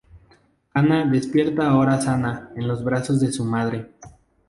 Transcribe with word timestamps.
Hannah 0.73 1.05
despierta, 1.05 1.67
ahora 1.69 2.01
sana, 2.01 2.49
en 2.55 2.67
los 2.67 2.83
brazos 2.83 3.19
de 3.19 3.31
su 3.31 3.45
madre. 3.45 3.91